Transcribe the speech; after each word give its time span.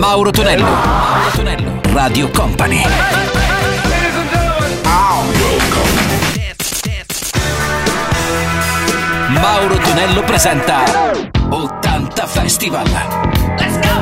Mauro 0.00 0.30
Tonello. 0.30 0.64
Mauro 0.64 1.30
Tonello. 1.34 1.80
Radio 1.92 2.30
Company. 2.30 2.82
Mauro 9.28 9.76
Tonello 9.76 10.22
presenta 10.22 10.84
80 11.50 12.26
Festival. 12.26 12.86
Let's 13.58 13.78
go! 13.80 14.00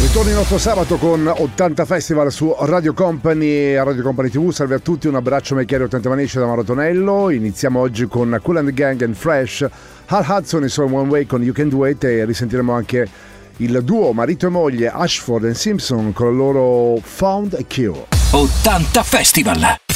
Ritorno 0.00 0.30
il 0.30 0.34
nostro 0.34 0.58
sabato 0.58 0.96
con 0.96 1.32
80 1.32 1.84
Festival 1.84 2.32
su 2.32 2.52
Radio 2.58 2.94
Company 2.94 3.46
e 3.46 3.84
Radio 3.84 4.02
Company 4.02 4.28
TV. 4.28 4.50
Salve 4.50 4.74
a 4.74 4.80
tutti, 4.80 5.06
un 5.06 5.14
abbraccio 5.14 5.54
Mecchiere 5.54 5.84
80 5.84 6.08
Manici 6.08 6.36
da 6.36 6.46
Mauro 6.46 6.64
Tonello. 6.64 7.30
Iniziamo 7.30 7.78
oggi 7.78 8.08
con 8.08 8.36
Cool 8.42 8.56
and 8.56 8.72
Gang 8.72 9.00
and 9.02 9.14
Fresh. 9.14 9.64
Hal 10.06 10.24
Hudson 10.26 10.64
e 10.64 10.68
Solo 10.68 10.96
One 10.96 11.10
Way 11.10 11.26
con 11.26 11.44
You 11.44 11.54
Can 11.54 11.68
Do 11.68 11.86
It 11.86 12.02
e 12.02 12.24
risentiremo 12.24 12.72
anche 12.72 13.27
il 13.58 13.82
duo 13.82 14.12
marito 14.12 14.46
e 14.46 14.50
moglie 14.50 14.88
Ashford 14.88 15.44
e 15.46 15.54
Simpson 15.54 16.12
con 16.12 16.30
il 16.30 16.36
loro 16.36 17.00
Found 17.02 17.54
a 17.54 17.64
Cure. 17.66 18.06
80 18.30 19.02
Festival. 19.02 19.87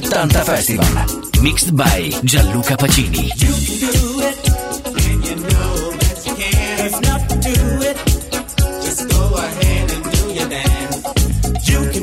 80 0.00 0.44
Festival 0.44 1.42
Mixed 1.42 1.76
by 1.76 2.10
Gianluca 2.22 2.76
Pacini. 2.76 3.28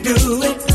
Do 0.05 0.43
it 0.43 0.74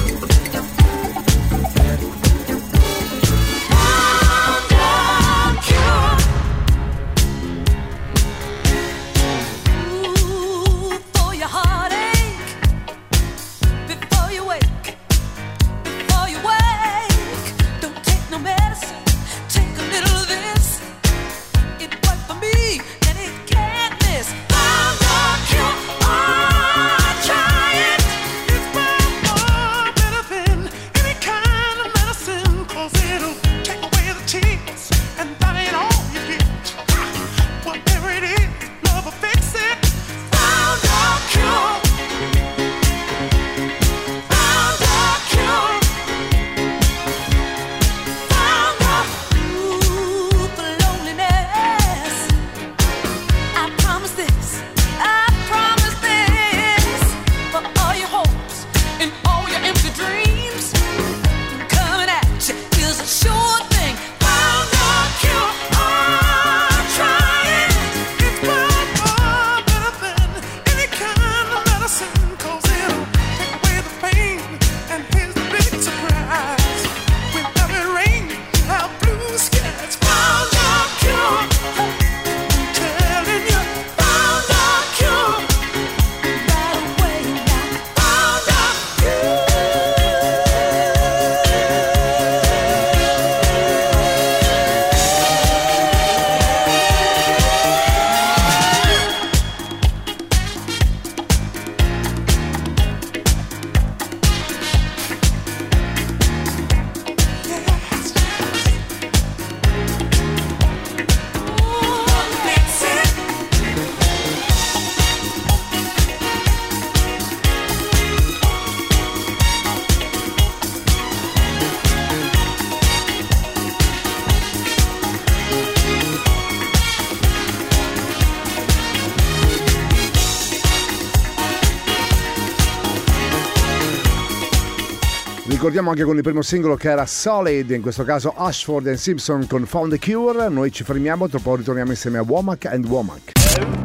ricordiamo 135.81 135.89
anche 135.89 136.03
con 136.03 136.15
il 136.15 136.21
primo 136.21 136.41
singolo 136.41 136.75
che 136.75 136.89
era 136.89 137.05
Solid, 137.05 137.69
in 137.71 137.81
questo 137.81 138.03
caso 138.03 138.33
Ashford 138.35 138.87
and 138.87 138.97
Simpson 138.97 139.47
con 139.47 139.65
Found 139.65 139.97
the 139.97 139.99
Cure. 139.99 140.47
Noi 140.49 140.71
ci 140.71 140.83
fermiamo, 140.83 141.27
tra 141.27 141.39
poco 141.39 141.57
ritorniamo 141.57 141.91
insieme 141.91 142.19
a 142.19 142.23
Womack 142.25 142.65
and 142.65 142.85
Womack. 142.85 143.31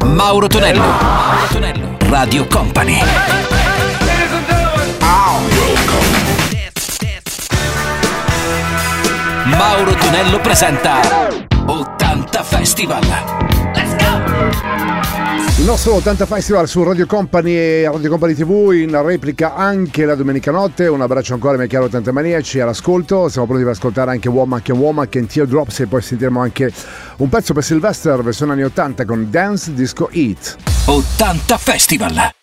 Mauro 0.04 0.46
Tonello, 0.46 0.80
Mauro 0.80 1.46
Tonello, 1.50 1.96
Radio 2.08 2.46
Company. 2.46 3.00
Mauro 9.44 9.94
Tonello 9.94 10.40
presenta 10.40 11.00
80 11.66 12.42
Festival. 12.42 13.25
Nostro 15.66 15.94
80 15.94 16.26
Festival 16.26 16.68
su 16.68 16.84
Radio 16.84 17.06
Company 17.06 17.50
e 17.50 17.90
Radio 17.90 18.08
Company 18.08 18.34
TV 18.34 18.70
in 18.72 19.02
replica 19.02 19.56
anche 19.56 20.04
la 20.04 20.14
domenica 20.14 20.52
notte. 20.52 20.86
Un 20.86 21.00
abbraccio 21.00 21.34
ancora 21.34 21.54
ai 21.54 21.58
miei 21.58 21.68
cari 21.68 21.86
80 21.86 22.12
maniaci 22.12 22.60
all'ascolto. 22.60 23.28
Siamo 23.28 23.48
pronti 23.48 23.64
per 23.64 23.72
ascoltare 23.72 24.12
anche 24.12 24.28
Womack 24.28 24.68
e 24.68 24.72
Womack 24.72 25.16
e 25.16 25.26
Teardrops 25.26 25.80
e 25.80 25.86
poi 25.88 26.02
sentiremo 26.02 26.40
anche 26.40 26.72
un 27.16 27.28
pezzo 27.28 27.52
per 27.52 27.64
Sylvester 27.64 28.22
versione 28.22 28.52
anni 28.52 28.62
80 28.62 29.04
con 29.04 29.26
Dance 29.28 29.74
Disco 29.74 30.08
Eat. 30.10 30.56
80 30.84 31.58
Festival! 31.58 32.35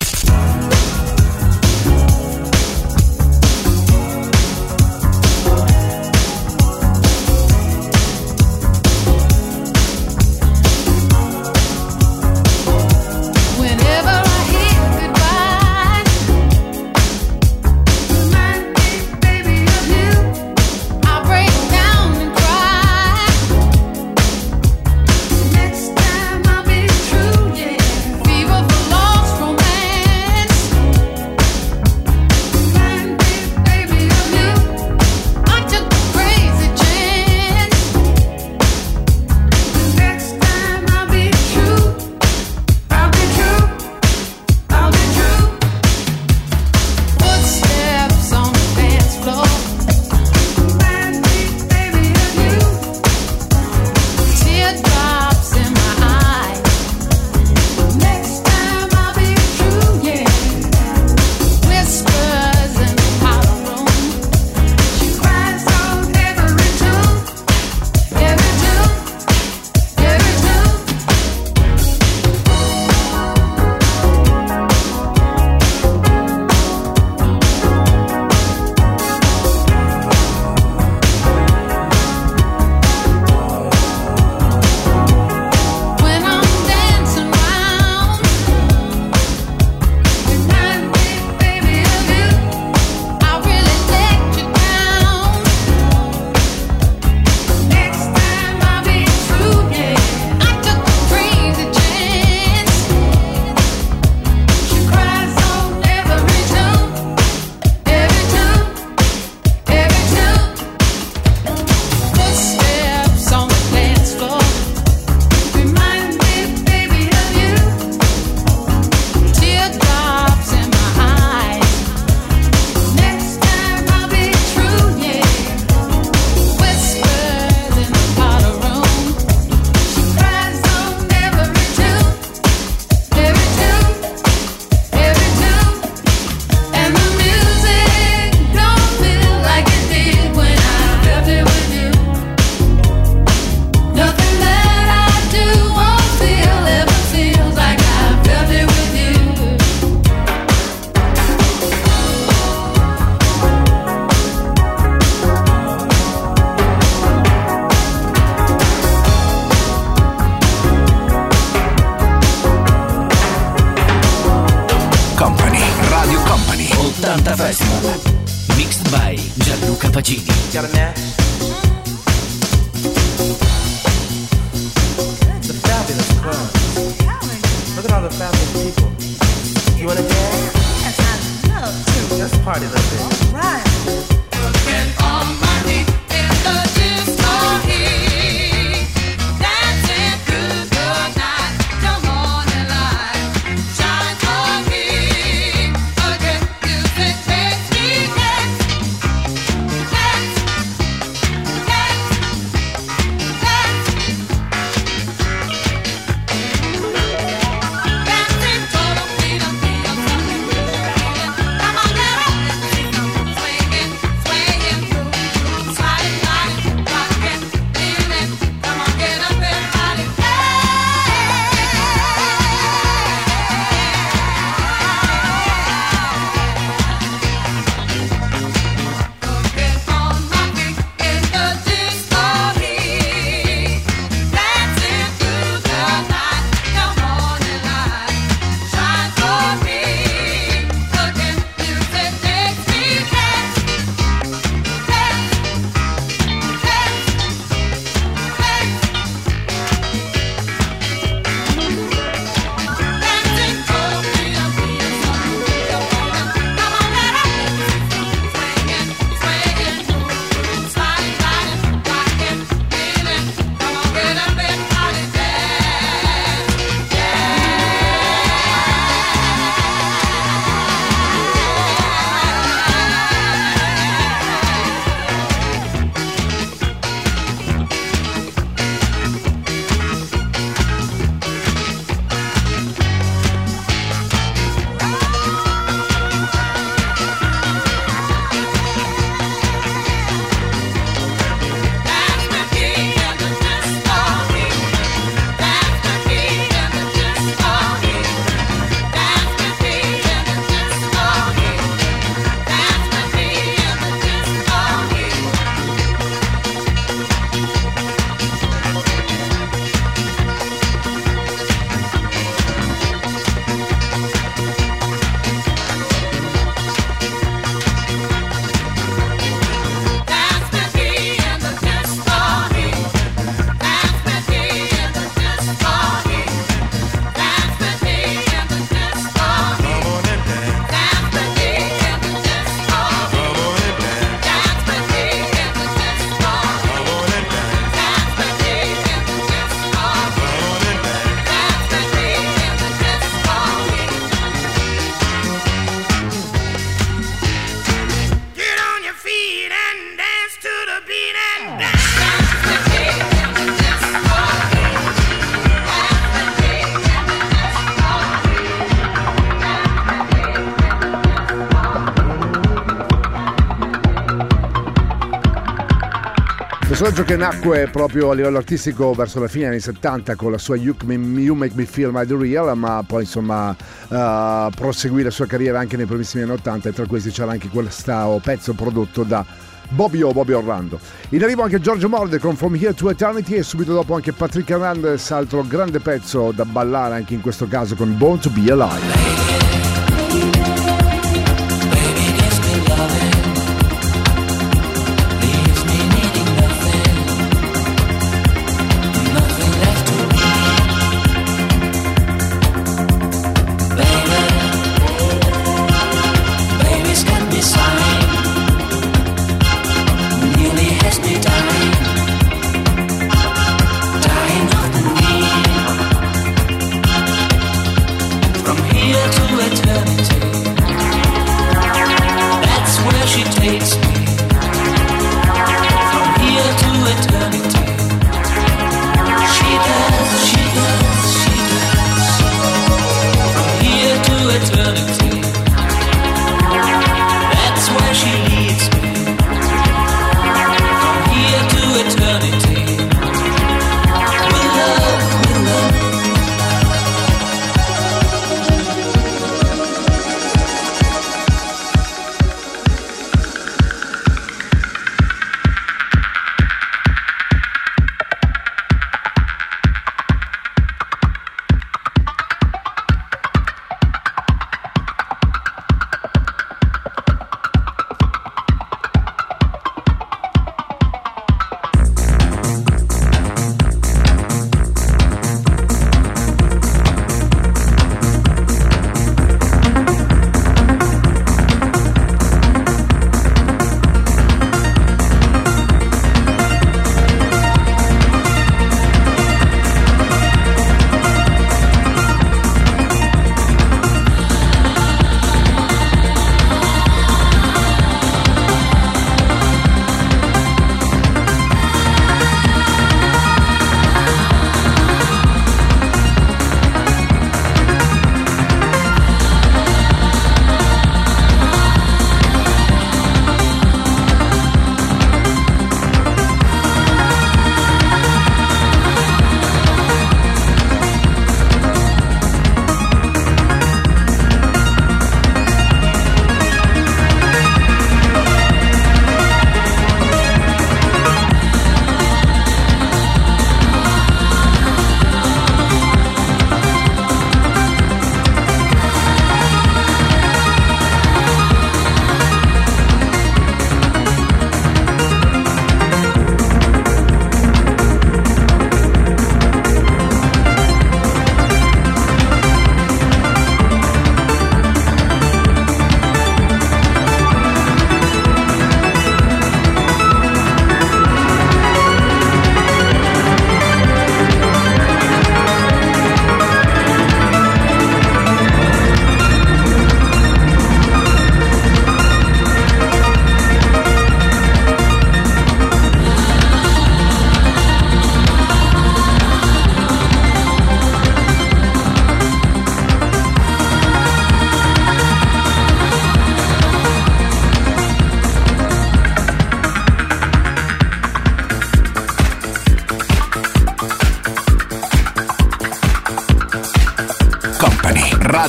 Personaggio 366.74 367.04
che 367.04 367.16
nacque 367.16 367.70
proprio 367.72 368.10
a 368.10 368.16
livello 368.16 368.40
artistico 368.40 368.94
verso 368.94 369.20
la 369.20 369.28
fine 369.28 369.44
degli 369.44 369.54
anni 369.54 369.62
70 369.62 370.16
con 370.16 370.32
la 370.32 370.40
sua 370.40 370.56
You, 370.56 370.76
Make 370.84 371.52
Me 371.54 371.66
Feel 371.66 371.92
My 371.94 372.04
The 372.04 372.18
Real, 372.18 372.58
ma 372.58 372.84
poi 372.84 373.04
insomma 373.04 373.50
uh, 373.52 374.50
proseguì 374.50 375.04
la 375.04 375.12
sua 375.12 375.28
carriera 375.28 375.60
anche 375.60 375.78
nei 375.78 375.86
primissimi 375.86 376.24
anni 376.24 376.32
80 376.32 376.70
e 376.70 376.74
tra 376.74 376.88
questi 376.88 377.12
c'era 377.12 377.30
anche 377.30 377.50
questo 377.50 378.20
pezzo 378.24 378.54
prodotto 378.54 379.04
da 379.04 379.24
Bobbio 379.70 380.14
Bobby 380.14 380.32
Orlando. 380.34 380.80
In 381.10 381.22
arrivo 381.22 381.44
anche 381.44 381.62
Giorgio 381.62 381.88
Morde 381.90 382.18
con 382.18 382.36
From 382.36 382.56
Here 382.56 382.74
to 382.74 382.90
Eternity 382.90 383.36
e 383.36 383.44
subito 383.44 383.72
dopo 383.72 383.94
anche 383.94 384.12
Patrick 384.12 384.50
Hernandez, 384.50 385.12
altro 385.12 385.44
grande 385.44 385.80
pezzo 385.80 386.32
da 386.32 386.44
ballare 386.44 386.96
anche 386.96 387.14
in 387.14 387.22
questo 387.22 387.48
caso 387.48 387.76
con 387.76 387.96
Born 387.96 388.18
to 388.18 388.32
Be 388.32 388.52
Alive. 388.52 389.43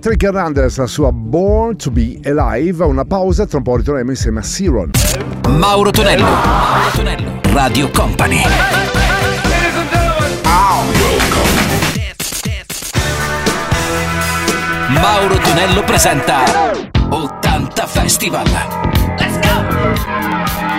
Patrick 0.00 0.22
Hernandez, 0.22 0.78
la 0.78 0.86
sua 0.86 1.12
Born 1.12 1.76
to 1.76 1.90
be 1.90 2.18
Alive. 2.24 2.82
Una 2.82 3.04
pausa, 3.04 3.44
tra 3.44 3.58
un 3.58 3.64
po' 3.64 3.76
ritorneremo 3.76 4.08
insieme 4.12 4.38
a 4.38 4.42
Siron. 4.42 4.92
Mauro 5.46 5.90
Tonello. 5.90 6.24
Mauro 6.24 6.90
Tonello. 6.94 7.40
Radio 7.52 7.90
Company. 7.90 8.40
Mauro 14.88 15.36
Tonello 15.36 15.84
presenta 15.84 16.44
80 17.10 17.86
Festival. 17.86 18.99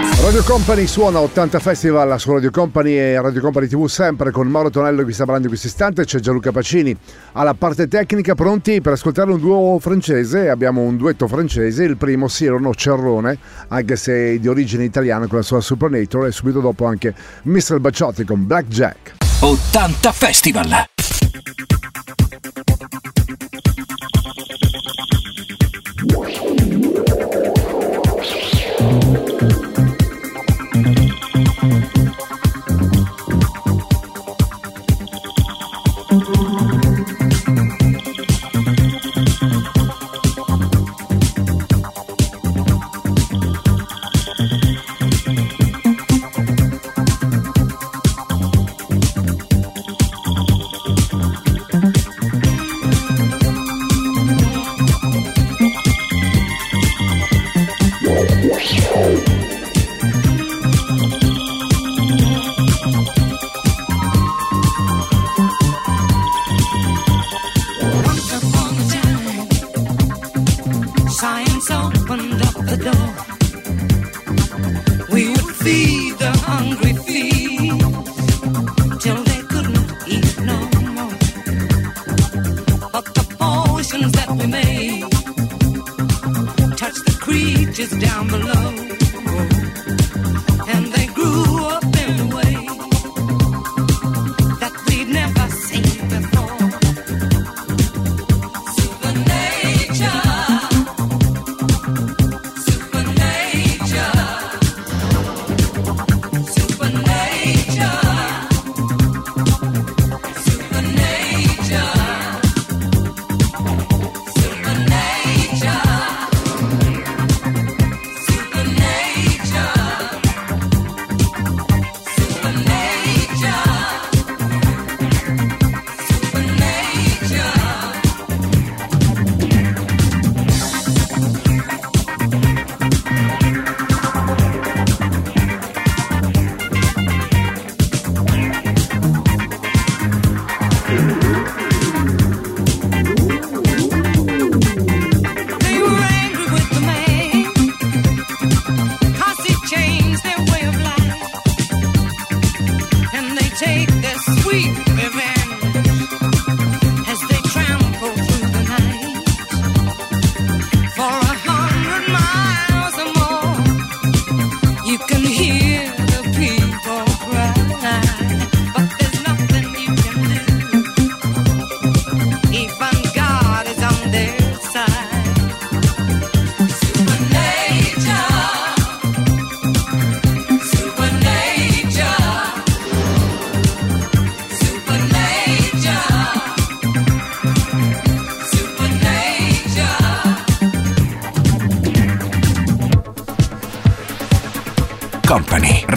Radio 0.02 0.44
Company 0.44 0.88
suona 0.88 1.20
80 1.20 1.60
Festival 1.60 2.20
su 2.20 2.32
Radio 2.32 2.52
Company 2.52 2.94
e 2.94 3.22
Radio 3.22 3.42
Company 3.42 3.68
TV 3.68 3.86
sempre 3.88 4.32
con 4.32 4.48
Mauro 4.48 4.70
Tonello 4.70 5.04
che 5.04 5.12
sta 5.12 5.24
parlando 5.24 5.48
in 5.48 5.54
questo 5.54 5.68
istante, 5.68 6.06
c'è 6.06 6.20
Gianluca 6.20 6.52
Pacini 6.52 6.96
alla 7.34 7.54
parte 7.54 7.88
tecnica, 7.88 8.34
pronti 8.34 8.82
per 8.82 8.94
ascoltare 8.94 9.32
un 9.32 9.40
duo 9.40 9.78
francese, 9.80 10.50
abbiamo 10.50 10.82
un 10.82 10.96
duetto 10.96 11.28
francese, 11.28 11.84
il 11.84 11.98
primo 11.98 12.28
Sirono 12.28 12.74
Cerrone, 12.74 13.38
anche 13.68 13.96
se 13.96 14.40
di 14.40 14.48
origine 14.48 14.84
italiana 14.84 15.28
con 15.28 15.40
la 15.40 15.44
sua 15.44 15.60
Supernator 15.60 16.28
e 16.28 16.32
subito 16.32 16.62
dopo 16.62 16.86
anche 16.86 17.14
Mr. 17.44 17.80
Bacciotti 17.80 18.24
con 18.24 18.46
Blackjack. 18.46 19.14
80 19.42 20.12
Festival. 20.12 20.86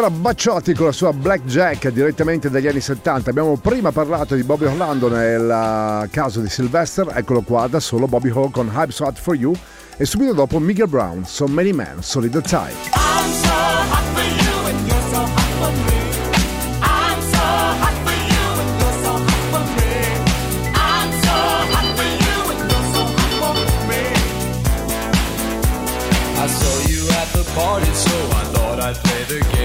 c'era 0.00 0.08
Bacciotti 0.08 0.72
con 0.72 0.86
la 0.86 0.92
sua 0.92 1.12
Blackjack 1.12 1.88
direttamente 1.88 2.48
dagli 2.48 2.66
anni 2.66 2.80
70. 2.80 3.28
Abbiamo 3.28 3.58
prima 3.58 3.92
parlato 3.92 4.34
di 4.34 4.42
Bobby 4.42 4.64
Orlando 4.64 5.10
nel 5.10 5.50
eh, 6.04 6.08
caso 6.08 6.40
di 6.40 6.48
Sylvester, 6.48 7.12
eccolo 7.14 7.42
qua, 7.42 7.66
da 7.66 7.80
solo 7.80 8.06
Bobby 8.06 8.30
Hall 8.30 8.50
con 8.50 8.70
Hype 8.72 8.92
Shot 8.92 9.18
for 9.18 9.34
You 9.34 9.52
e 9.98 10.06
subito 10.06 10.32
dopo 10.32 10.58
Miguel 10.58 10.88
Brown, 10.88 11.26
So 11.26 11.46
Many 11.48 11.72
Men, 11.72 11.96
Solid 12.00 12.40
Tie. 12.40 12.72
I'm 12.94 13.40
party, 27.54 27.92
so 27.92 28.16
I 28.30 28.44
thought 28.54 28.78
I'd 28.80 28.94
play 28.94 29.24
the 29.24 29.49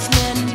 jasmine. 0.00 0.49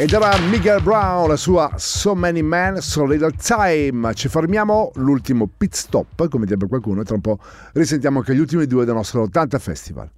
Ed 0.00 0.14
era 0.14 0.34
Miguel 0.38 0.80
Brown, 0.80 1.28
la 1.28 1.36
sua 1.36 1.72
So 1.76 2.14
Many 2.14 2.40
Men, 2.40 2.80
So 2.80 3.04
Little 3.04 3.32
Time. 3.32 4.14
Ci 4.14 4.28
fermiamo, 4.28 4.92
l'ultimo 4.94 5.46
pit 5.54 5.74
stop, 5.74 6.26
come 6.30 6.46
direbbe 6.46 6.68
qualcuno, 6.68 7.02
e 7.02 7.04
tra 7.04 7.16
un 7.16 7.20
po' 7.20 7.38
risentiamo 7.74 8.20
anche 8.20 8.34
gli 8.34 8.38
ultimi 8.38 8.64
due 8.64 8.86
del 8.86 8.94
nostro 8.94 9.20
80 9.24 9.58
Festival. 9.58 10.08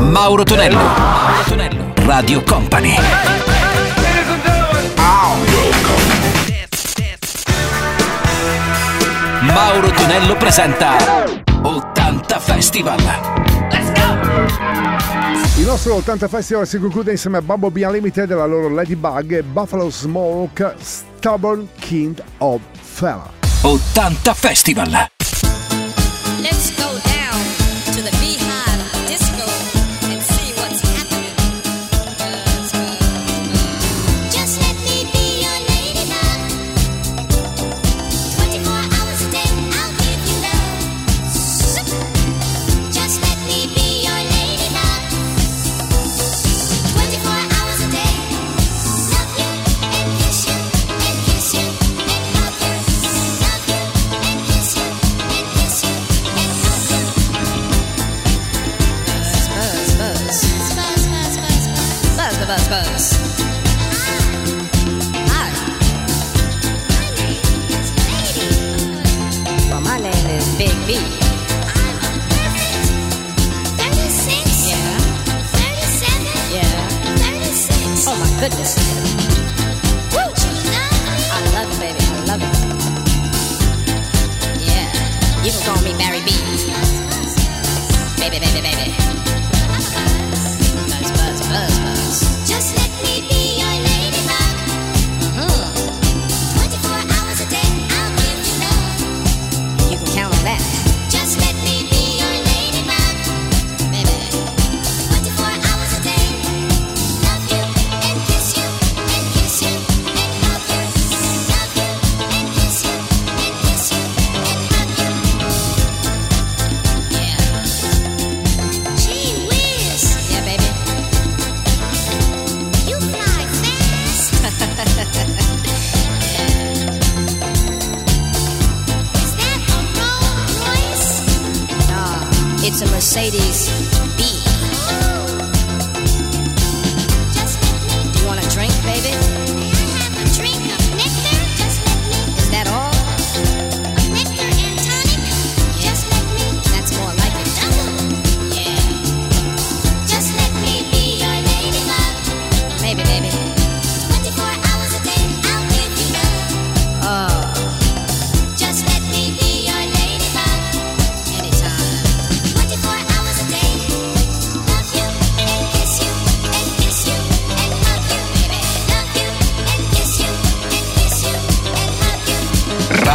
Mauro 0.00 0.44
Tonello, 0.44 0.76
Mauro 0.76 1.42
Tonello, 1.44 1.92
Radio 2.04 2.40
Company. 2.44 2.94
Mauro 9.40 9.90
Tonello 9.90 10.36
presenta 10.36 10.92
80 11.62 12.38
Festival. 12.38 13.00
Let's 13.72 13.90
go! 13.92 14.75
Il 15.58 15.64
nostro 15.64 15.94
80 15.94 16.28
Festival 16.28 16.66
si 16.66 16.78
conclude 16.78 17.12
insieme 17.12 17.38
a 17.38 17.42
Bubble 17.42 17.70
Bee 17.70 17.86
Unlimited 17.86 18.30
e 18.30 18.34
la 18.34 18.44
loro 18.44 18.68
Ladybug 18.68 19.42
Buffalo 19.42 19.88
Smoke 19.88 20.74
Stubborn 20.80 21.66
King 21.78 22.22
of 22.38 22.60
Fella. 22.78 23.32
80 23.62 24.34
Festival! 24.34 25.15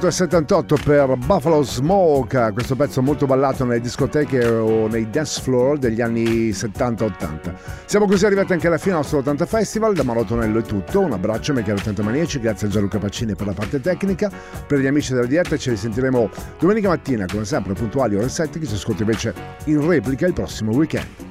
1978 0.00 0.78
per 0.82 1.14
Buffalo 1.18 1.62
Smoke, 1.62 2.52
questo 2.54 2.74
pezzo 2.74 3.02
molto 3.02 3.26
ballato 3.26 3.66
nelle 3.66 3.82
discoteche 3.82 4.46
o 4.46 4.88
nei 4.88 5.10
dance 5.10 5.42
floor 5.42 5.76
degli 5.76 6.00
anni 6.00 6.48
70-80. 6.52 7.54
Siamo 7.84 8.06
così 8.06 8.24
arrivati 8.24 8.54
anche 8.54 8.66
alla 8.66 8.78
fine 8.78 8.92
del 8.92 9.02
nostro 9.02 9.18
80 9.18 9.44
Festival, 9.44 9.92
da 9.92 10.02
Mauro 10.02 10.24
Tonello 10.24 10.60
è 10.60 10.62
tutto, 10.62 11.00
un 11.00 11.12
abbraccio, 11.12 11.52
mi 11.52 11.62
chiaro 11.62 11.80
80 11.80 12.02
maniaci, 12.02 12.40
grazie 12.40 12.68
a 12.68 12.70
Gianluca 12.70 12.98
Pacini 12.98 13.34
per 13.34 13.48
la 13.48 13.52
parte 13.52 13.78
tecnica, 13.78 14.30
per 14.66 14.78
gli 14.78 14.86
amici 14.86 15.12
della 15.12 15.26
diretta 15.26 15.58
ci 15.58 15.68
risentiremo 15.68 16.30
domenica 16.58 16.88
mattina 16.88 17.26
come 17.30 17.44
sempre 17.44 17.74
puntuali 17.74 18.16
ore 18.16 18.30
7, 18.30 18.58
chi 18.58 18.66
ci 18.66 18.76
ascolta 18.76 19.02
invece 19.02 19.34
in 19.66 19.86
replica 19.86 20.26
il 20.26 20.32
prossimo 20.32 20.72
weekend. 20.72 21.28